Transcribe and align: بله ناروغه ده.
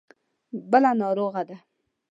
بله 0.71 0.91
ناروغه 1.01 1.41
ده. 1.49 1.57